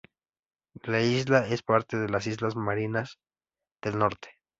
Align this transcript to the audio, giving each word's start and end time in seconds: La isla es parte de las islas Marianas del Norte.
La 0.81 0.99
isla 1.01 1.47
es 1.47 1.61
parte 1.61 1.95
de 1.97 2.09
las 2.09 2.25
islas 2.25 2.55
Marianas 2.55 3.19
del 3.83 3.99
Norte. 3.99 4.31